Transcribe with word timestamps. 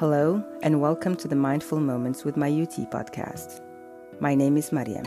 Hello, 0.00 0.42
and 0.62 0.80
welcome 0.80 1.14
to 1.16 1.28
the 1.28 1.36
Mindful 1.36 1.78
Moments 1.78 2.24
with 2.24 2.36
Mayuti 2.36 2.90
podcast. 2.90 3.60
My 4.18 4.34
name 4.34 4.56
is 4.56 4.72
Mariam. 4.72 5.04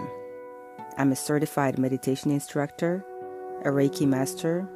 I'm 1.00 1.12
a 1.12 1.16
certified 1.16 1.80
meditation 1.80 2.30
instructor, 2.30 3.04
a 3.66 3.70
Reiki 3.70 4.06
master, 4.06 4.70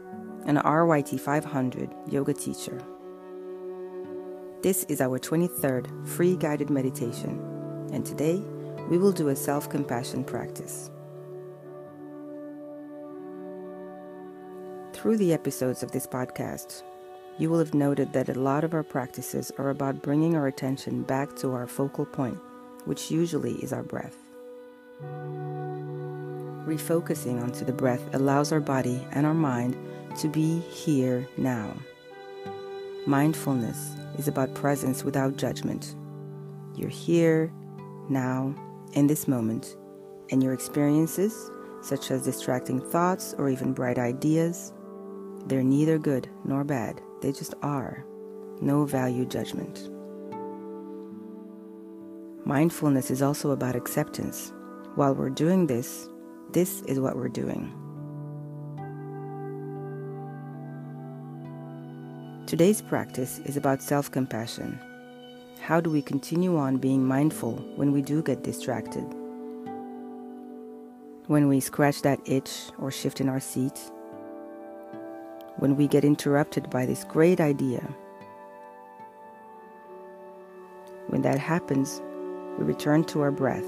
and 0.48 0.58
an 0.58 0.64
RYT 0.64 1.20
500 1.20 1.94
yoga 2.10 2.34
teacher. 2.34 2.82
This 4.64 4.86
is 4.86 5.02
our 5.02 5.20
23rd 5.20 6.08
free 6.08 6.36
guided 6.36 6.72
meditation, 6.72 7.40
and 7.94 8.04
today 8.04 8.42
we 8.90 8.98
will 8.98 9.12
do 9.12 9.30
a 9.30 9.36
self 9.36 9.70
compassion 9.70 10.24
practice. 10.24 10.90
Through 14.94 15.18
the 15.18 15.32
episodes 15.32 15.84
of 15.84 15.92
this 15.92 16.08
podcast, 16.08 16.82
you 17.38 17.50
will 17.50 17.60
have 17.60 17.74
noted 17.74 18.14
that 18.14 18.30
a 18.30 18.40
lot 18.40 18.64
of 18.64 18.74
our 18.74 18.84
practices 18.84 19.52
are 19.58 19.70
about 19.70 20.02
bringing 20.02 20.36
our 20.36 20.48
attention 20.48 21.04
back 21.04 21.36
to 21.38 21.54
our 21.54 21.68
focal 21.68 22.06
point, 22.06 22.40
which 22.86 23.12
usually 23.12 23.54
is 23.56 23.72
our 23.72 23.84
breath. 23.84 24.18
Refocusing 26.66 27.42
onto 27.42 27.64
the 27.64 27.74
breath 27.74 28.14
allows 28.14 28.52
our 28.52 28.60
body 28.60 29.06
and 29.12 29.26
our 29.26 29.34
mind 29.34 29.78
to 30.20 30.28
be 30.28 30.60
here 30.60 31.28
now. 31.38 31.74
Mindfulness 33.06 33.96
is 34.18 34.28
about 34.28 34.54
presence 34.56 35.04
without 35.04 35.38
judgment. 35.38 35.96
You're 36.76 36.90
here, 36.90 37.54
now, 38.10 38.54
in 38.94 39.08
this 39.08 39.28
moment, 39.28 39.78
and 40.32 40.44
your 40.44 40.54
experiences, 40.54 41.52
such 41.82 42.12
as 42.12 42.24
distracting 42.24 42.82
thoughts 42.82 43.34
or 43.38 43.50
even 43.50 43.74
bright 43.74 43.98
ideas, 43.98 44.74
they're 45.46 45.64
neither 45.64 45.98
good 45.98 46.28
nor 46.44 46.64
bad, 46.64 47.02
they 47.22 47.32
just 47.32 47.54
are. 47.62 48.06
No 48.62 48.86
value 48.86 49.26
judgment. 49.26 49.90
Mindfulness 52.46 53.12
is 53.12 53.22
also 53.22 53.52
about 53.52 53.76
acceptance. 53.76 54.54
While 54.96 55.14
we're 55.14 55.30
doing 55.30 55.68
this, 55.68 56.08
this 56.54 56.82
is 56.84 57.00
what 57.00 57.16
we're 57.16 57.28
doing. 57.28 57.74
Today's 62.48 62.82
practice 62.82 63.40
is 63.40 63.58
about 63.58 63.82
self 63.82 64.10
compassion. 64.10 64.80
How 65.60 65.82
do 65.82 65.90
we 65.90 66.02
continue 66.02 66.56
on 66.56 66.78
being 66.78 67.06
mindful 67.06 67.58
when 67.76 67.92
we 67.92 68.02
do 68.02 68.24
get 68.24 68.44
distracted? 68.44 69.04
When 71.28 71.50
we 71.50 71.60
scratch 71.60 72.04
that 72.04 72.22
itch 72.26 72.72
or 72.80 72.90
shift 72.90 73.20
in 73.20 73.28
our 73.28 73.42
seat? 73.42 73.78
When 75.58 75.76
we 75.76 75.88
get 75.88 76.06
interrupted 76.06 76.70
by 76.70 76.86
this 76.86 77.04
great 77.04 77.40
idea. 77.40 77.88
When 81.08 81.22
that 81.22 81.40
happens, 81.40 82.02
we 82.58 82.66
return 82.66 83.04
to 83.06 83.22
our 83.22 83.32
breath. 83.32 83.68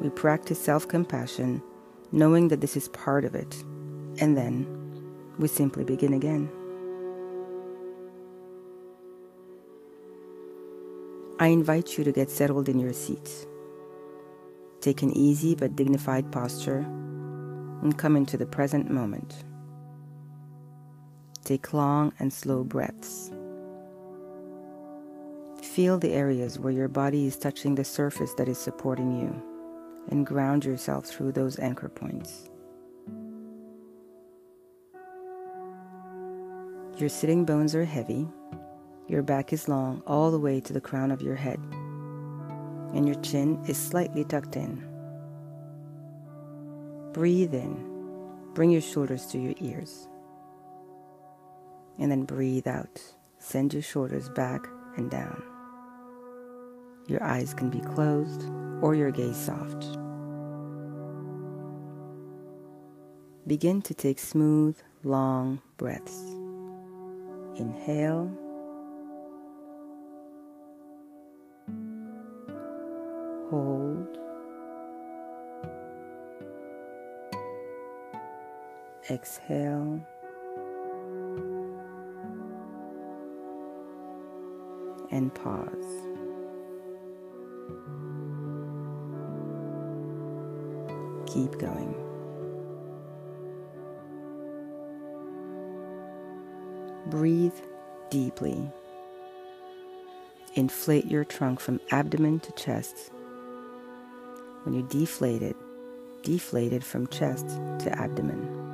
We 0.00 0.10
practice 0.10 0.60
self 0.60 0.86
compassion, 0.86 1.62
knowing 2.12 2.48
that 2.48 2.60
this 2.60 2.76
is 2.76 2.88
part 2.88 3.24
of 3.24 3.34
it. 3.34 3.62
And 4.20 4.36
then 4.36 4.66
we 5.38 5.48
simply 5.48 5.84
begin 5.84 6.12
again. 6.12 6.50
I 11.40 11.48
invite 11.48 11.96
you 11.96 12.04
to 12.04 12.12
get 12.12 12.30
settled 12.30 12.68
in 12.68 12.80
your 12.80 12.92
seat. 12.92 13.46
Take 14.80 15.02
an 15.02 15.16
easy 15.16 15.54
but 15.54 15.76
dignified 15.76 16.30
posture 16.32 16.80
and 17.82 17.96
come 17.96 18.16
into 18.16 18.36
the 18.36 18.46
present 18.46 18.90
moment. 18.90 19.44
Take 21.48 21.72
long 21.72 22.12
and 22.18 22.30
slow 22.30 22.62
breaths. 22.62 23.32
Feel 25.62 25.98
the 25.98 26.12
areas 26.12 26.58
where 26.58 26.74
your 26.74 26.88
body 26.88 27.26
is 27.26 27.38
touching 27.38 27.74
the 27.74 27.84
surface 27.84 28.34
that 28.34 28.50
is 28.50 28.58
supporting 28.58 29.18
you 29.18 29.42
and 30.10 30.26
ground 30.26 30.66
yourself 30.66 31.06
through 31.06 31.32
those 31.32 31.58
anchor 31.58 31.88
points. 31.88 32.50
Your 36.98 37.08
sitting 37.08 37.46
bones 37.46 37.74
are 37.74 37.86
heavy, 37.86 38.28
your 39.06 39.22
back 39.22 39.50
is 39.50 39.68
long 39.68 40.02
all 40.06 40.30
the 40.30 40.38
way 40.38 40.60
to 40.60 40.74
the 40.74 40.82
crown 40.82 41.10
of 41.10 41.22
your 41.22 41.36
head, 41.36 41.60
and 42.92 43.06
your 43.06 43.18
chin 43.22 43.58
is 43.66 43.78
slightly 43.78 44.22
tucked 44.22 44.56
in. 44.56 44.86
Breathe 47.14 47.54
in, 47.54 48.52
bring 48.52 48.70
your 48.70 48.82
shoulders 48.82 49.24
to 49.28 49.38
your 49.38 49.54
ears 49.60 50.08
and 51.98 52.10
then 52.10 52.24
breathe 52.24 52.66
out. 52.66 53.00
Send 53.38 53.72
your 53.72 53.82
shoulders 53.82 54.28
back 54.28 54.66
and 54.96 55.10
down. 55.10 55.42
Your 57.06 57.22
eyes 57.22 57.54
can 57.54 57.70
be 57.70 57.80
closed 57.80 58.44
or 58.82 58.94
your 58.94 59.10
gaze 59.10 59.36
soft. 59.36 59.86
Begin 63.46 63.80
to 63.82 63.94
take 63.94 64.18
smooth, 64.18 64.76
long 65.04 65.62
breaths. 65.78 66.20
Inhale. 67.56 68.30
Hold. 73.50 74.18
Exhale. 79.10 80.06
And 85.10 85.34
pause. 85.34 86.08
Keep 91.26 91.58
going. 91.58 91.94
Breathe 97.06 97.54
deeply. 98.10 98.70
Inflate 100.54 101.06
your 101.06 101.24
trunk 101.24 101.60
from 101.60 101.80
abdomen 101.90 102.40
to 102.40 102.52
chest. 102.52 103.10
When 104.64 104.74
you 104.74 104.82
deflate 104.90 105.42
it, 105.42 105.56
deflate 106.22 106.72
it 106.72 106.84
from 106.84 107.06
chest 107.06 107.48
to 107.48 107.90
abdomen. 107.96 108.67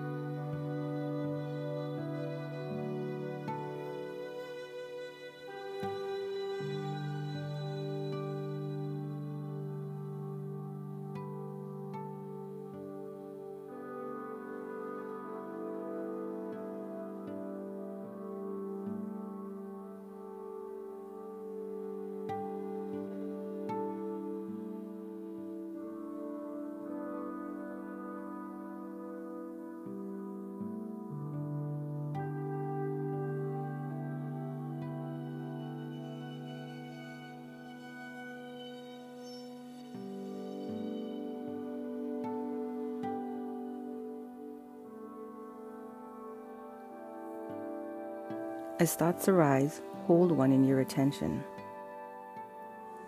As 48.80 48.96
thoughts 48.96 49.28
arise, 49.28 49.80
hold 50.08 50.32
one 50.32 50.50
in 50.50 50.64
your 50.64 50.80
attention. 50.80 51.44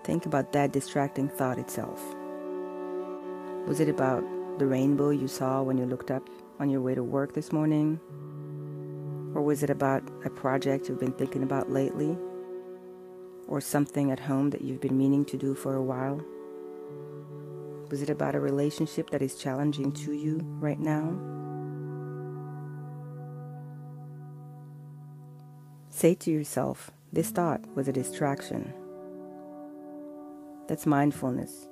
Think 0.04 0.24
about 0.24 0.52
that 0.52 0.70
distracting 0.70 1.28
thought 1.28 1.58
itself. 1.58 2.00
Was 3.66 3.80
it 3.80 3.88
about 3.88 4.22
the 4.60 4.66
rainbow 4.66 5.10
you 5.10 5.26
saw 5.26 5.62
when 5.62 5.76
you 5.76 5.84
looked 5.84 6.12
up 6.12 6.22
on 6.60 6.70
your 6.70 6.80
way 6.80 6.94
to 6.94 7.02
work 7.02 7.34
this 7.34 7.52
morning? 7.52 7.98
Or 9.34 9.42
was 9.42 9.64
it 9.64 9.70
about 9.70 10.04
a 10.24 10.30
project 10.30 10.88
you've 10.88 11.00
been 11.00 11.10
thinking 11.10 11.42
about 11.42 11.68
lately? 11.68 12.16
Or 13.48 13.60
something 13.60 14.12
at 14.12 14.20
home 14.20 14.50
that 14.50 14.62
you've 14.62 14.80
been 14.80 14.96
meaning 14.96 15.24
to 15.24 15.36
do 15.36 15.52
for 15.56 15.74
a 15.74 15.82
while? 15.82 16.24
Was 17.90 18.02
it 18.02 18.10
about 18.10 18.36
a 18.36 18.40
relationship 18.40 19.10
that 19.10 19.20
is 19.20 19.34
challenging 19.34 19.90
to 19.94 20.12
you 20.12 20.38
right 20.60 20.78
now? 20.78 21.18
Say 25.96 26.14
to 26.16 26.30
yourself, 26.30 26.90
this 27.10 27.30
thought 27.30 27.64
was 27.74 27.88
a 27.88 27.92
distraction. 27.92 28.70
That's 30.68 30.84
mindfulness. 30.84 31.68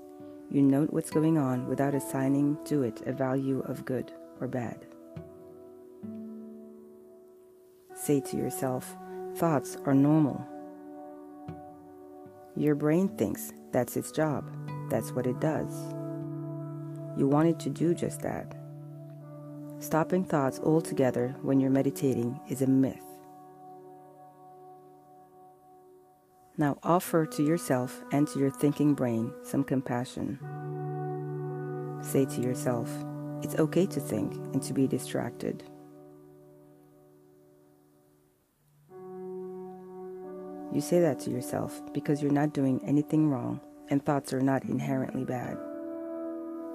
You 0.50 0.62
note 0.62 0.94
what's 0.94 1.10
going 1.10 1.36
on 1.36 1.68
without 1.68 1.94
assigning 1.94 2.56
to 2.64 2.84
it 2.84 3.02
a 3.04 3.12
value 3.12 3.60
of 3.66 3.84
good 3.84 4.10
or 4.40 4.48
bad. 4.48 4.86
Say 7.94 8.22
to 8.22 8.38
yourself, 8.38 8.96
thoughts 9.36 9.76
are 9.84 9.94
normal. 9.94 10.42
Your 12.56 12.74
brain 12.74 13.08
thinks 13.18 13.52
that's 13.72 13.94
its 13.94 14.10
job, 14.10 14.50
that's 14.88 15.12
what 15.12 15.26
it 15.26 15.38
does. 15.38 15.70
You 17.18 17.28
want 17.28 17.50
it 17.50 17.60
to 17.60 17.68
do 17.68 17.92
just 17.94 18.22
that. 18.22 18.56
Stopping 19.80 20.24
thoughts 20.24 20.60
altogether 20.60 21.36
when 21.42 21.60
you're 21.60 21.68
meditating 21.68 22.40
is 22.48 22.62
a 22.62 22.66
myth. 22.66 23.13
Now 26.56 26.78
offer 26.84 27.26
to 27.26 27.42
yourself 27.42 28.04
and 28.12 28.28
to 28.28 28.38
your 28.38 28.50
thinking 28.50 28.94
brain 28.94 29.32
some 29.42 29.64
compassion. 29.64 30.38
Say 32.00 32.26
to 32.26 32.40
yourself, 32.40 32.88
it's 33.42 33.56
okay 33.56 33.86
to 33.86 33.98
think 33.98 34.34
and 34.52 34.62
to 34.62 34.72
be 34.72 34.86
distracted. 34.86 35.64
You 40.72 40.80
say 40.80 41.00
that 41.00 41.18
to 41.20 41.30
yourself 41.30 41.80
because 41.92 42.22
you're 42.22 42.30
not 42.30 42.52
doing 42.52 42.80
anything 42.84 43.28
wrong 43.28 43.60
and 43.90 44.04
thoughts 44.04 44.32
are 44.32 44.40
not 44.40 44.64
inherently 44.64 45.24
bad. 45.24 45.58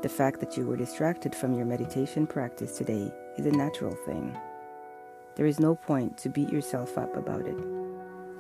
The 0.02 0.10
fact 0.10 0.42
that 0.42 0.58
you 0.58 0.66
were 0.66 0.78
distracted 0.78 1.34
from 1.34 1.54
your 1.54 1.66
meditation 1.66 2.28
practice 2.28 2.78
today 2.78 3.14
is 3.38 3.46
a 3.46 3.52
natural 3.52 3.96
thing. 4.06 4.38
There 5.36 5.46
is 5.46 5.60
no 5.60 5.76
point 5.76 6.18
to 6.18 6.30
beat 6.30 6.50
yourself 6.50 6.98
up 6.98 7.16
about 7.16 7.48
it. 7.48 7.79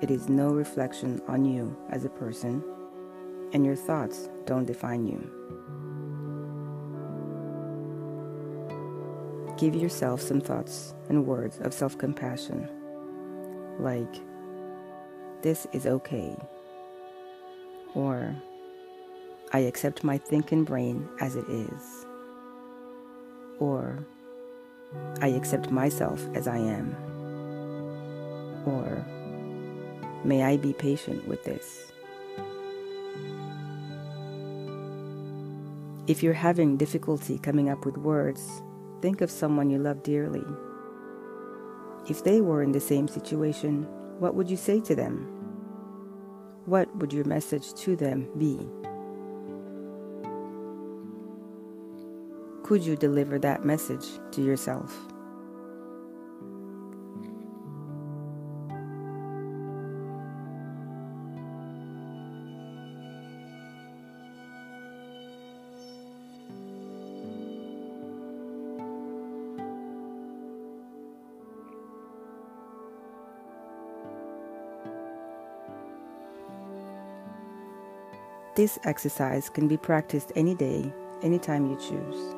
It 0.01 0.09
is 0.09 0.29
no 0.29 0.51
reflection 0.51 1.21
on 1.27 1.43
you 1.43 1.75
as 1.89 2.05
a 2.05 2.09
person, 2.09 2.63
and 3.51 3.65
your 3.65 3.75
thoughts 3.75 4.29
don't 4.45 4.63
define 4.63 5.05
you. 5.05 5.19
Give 9.57 9.75
yourself 9.75 10.21
some 10.21 10.39
thoughts 10.39 10.93
and 11.09 11.27
words 11.27 11.59
of 11.59 11.73
self 11.73 11.97
compassion, 11.97 12.69
like, 13.77 14.21
This 15.41 15.67
is 15.73 15.85
okay, 15.85 16.37
or 17.93 18.33
I 19.51 19.59
accept 19.59 20.05
my 20.05 20.17
thinking 20.17 20.63
brain 20.63 21.09
as 21.19 21.35
it 21.35 21.49
is, 21.49 22.05
or 23.59 23.99
I 25.19 25.27
accept 25.27 25.71
myself 25.71 26.25
as 26.35 26.47
I 26.47 26.57
am, 26.57 26.95
or 28.65 29.05
May 30.23 30.43
I 30.43 30.57
be 30.57 30.73
patient 30.73 31.27
with 31.27 31.43
this. 31.43 31.91
If 36.07 36.23
you're 36.23 36.33
having 36.33 36.75
difficulty 36.75 37.37
coming 37.37 37.69
up 37.69 37.85
with 37.85 37.97
words, 37.97 38.41
think 39.01 39.21
of 39.21 39.29
someone 39.31 39.69
you 39.69 39.77
love 39.77 40.03
dearly. 40.03 40.43
If 42.09 42.23
they 42.23 42.41
were 42.41 42.63
in 42.63 42.71
the 42.71 42.79
same 42.79 43.07
situation, 43.07 43.83
what 44.19 44.35
would 44.35 44.49
you 44.49 44.57
say 44.57 44.79
to 44.81 44.95
them? 44.95 45.27
What 46.65 46.93
would 46.97 47.13
your 47.13 47.25
message 47.25 47.73
to 47.75 47.95
them 47.95 48.27
be? 48.37 48.59
Could 52.63 52.83
you 52.83 52.95
deliver 52.95 53.39
that 53.39 53.63
message 53.63 54.05
to 54.31 54.41
yourself? 54.41 54.95
This 78.59 78.77
exercise 78.83 79.49
can 79.49 79.69
be 79.69 79.77
practiced 79.77 80.33
any 80.35 80.53
day, 80.53 80.91
anytime 81.21 81.65
you 81.65 81.77
choose. 81.77 82.35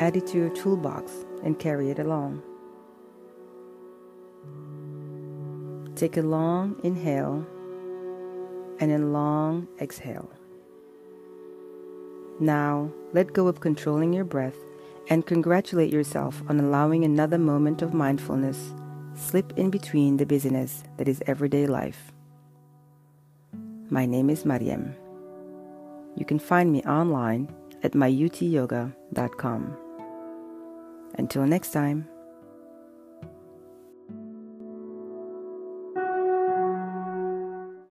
Add 0.00 0.16
it 0.16 0.26
to 0.26 0.38
your 0.38 0.48
toolbox 0.48 1.12
and 1.44 1.56
carry 1.56 1.88
it 1.88 2.00
along. 2.00 2.42
Take 5.94 6.16
a 6.16 6.22
long 6.22 6.80
inhale 6.82 7.46
and 8.80 8.90
a 8.90 8.98
long 8.98 9.68
exhale. 9.80 10.28
Now, 12.40 12.90
let 13.12 13.32
go 13.32 13.46
of 13.46 13.60
controlling 13.60 14.12
your 14.12 14.24
breath 14.24 14.56
and 15.10 15.24
congratulate 15.24 15.92
yourself 15.92 16.42
on 16.48 16.58
allowing 16.58 17.04
another 17.04 17.38
moment 17.38 17.82
of 17.82 17.94
mindfulness 17.94 18.74
slip 19.14 19.56
in 19.56 19.70
between 19.70 20.16
the 20.16 20.26
busyness 20.26 20.82
that 20.96 21.06
is 21.06 21.22
everyday 21.28 21.68
life. 21.68 22.10
My 23.90 24.06
name 24.06 24.28
is 24.28 24.44
Mariam. 24.44 24.96
You 26.16 26.24
can 26.24 26.38
find 26.38 26.72
me 26.72 26.82
online 26.82 27.48
at 27.82 27.92
myutyoga.com. 27.92 29.76
Until 31.18 31.46
next 31.46 31.72
time. 31.72 32.08